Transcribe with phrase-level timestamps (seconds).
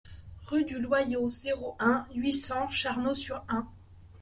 [0.47, 3.67] Rue du Loyat, zéro un, huit cents Charnoz-sur-Ain